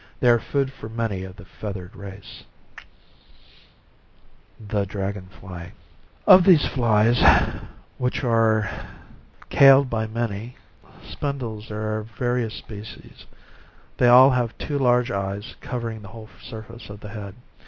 [0.19, 2.43] They are food for many of the feathered race.
[4.67, 5.73] DRAGON FLY
[6.25, 7.21] Of these flies,
[7.99, 8.67] which are
[9.51, 10.57] cai led by many.
[11.03, 13.27] Spindles, there are various species.
[13.97, 17.35] They all have two lar^e eyes, covering the whole surface of the head.